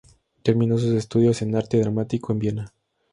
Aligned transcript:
Terminó 0.41 0.79
sus 0.79 0.93
estudios 0.95 1.43
en 1.43 1.55
arte 1.55 1.79
dramático 1.79 2.33
en 2.33 2.39
Viena. 2.39 2.73